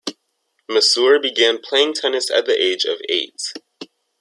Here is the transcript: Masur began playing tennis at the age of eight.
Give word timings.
Masur 0.67 1.21
began 1.21 1.59
playing 1.59 1.93
tennis 1.93 2.31
at 2.31 2.47
the 2.47 2.59
age 2.59 2.85
of 2.85 2.97
eight. 3.07 3.53